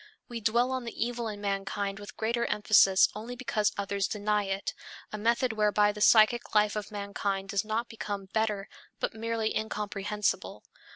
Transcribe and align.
We 0.27 0.41
dwell 0.41 0.71
on 0.71 0.83
the 0.83 1.05
evil 1.05 1.27
in 1.27 1.41
mankind 1.41 1.99
with 1.99 2.17
greater 2.17 2.47
emphasis 2.47 3.07
only 3.13 3.35
because 3.35 3.71
others 3.77 4.07
deny 4.07 4.45
it, 4.45 4.73
a 5.13 5.17
method 5.19 5.53
whereby 5.53 5.91
the 5.91 6.01
psychic 6.01 6.55
life 6.55 6.75
of 6.75 6.89
mankind 6.89 7.49
does 7.49 7.63
not 7.63 7.87
become 7.87 8.25
better, 8.25 8.67
but 8.99 9.13
merely 9.13 9.55
incomprehensible. 9.55 10.63